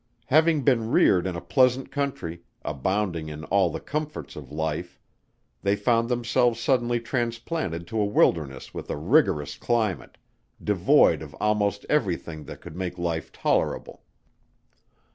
[0.25, 4.99] Having been reared in a pleasant Country, abounding in all the comforts of life,
[5.61, 10.17] they found themselves suddenly transplanted to a wilderness with a rigorous climate,
[10.59, 14.01] devoid of almost every thing that could make life tolerable.